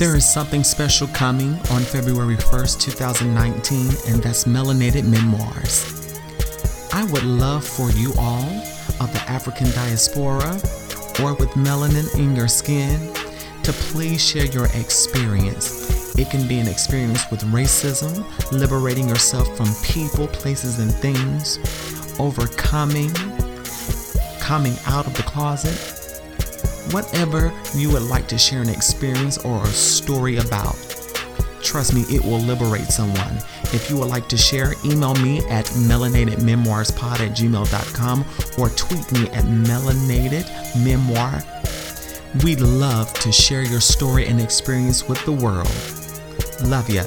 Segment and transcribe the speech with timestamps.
[0.00, 6.18] There is something special coming on February 1st, 2019, and that's Melanated Memoirs.
[6.94, 8.48] I would love for you all
[8.98, 10.54] of the African diaspora
[11.22, 13.12] or with melanin in your skin
[13.62, 16.16] to please share your experience.
[16.18, 21.58] It can be an experience with racism, liberating yourself from people, places, and things,
[22.18, 23.12] overcoming,
[24.40, 25.99] coming out of the closet.
[26.90, 30.74] Whatever you would like to share an experience or a story about,
[31.62, 33.36] trust me, it will liberate someone.
[33.72, 38.24] If you would like to share, email me at melanatedmemoirspod at gmail.com
[38.58, 41.44] or tweet me at melanatedmemoir.
[42.44, 45.70] We'd love to share your story and experience with the world.
[46.62, 47.04] Love ya.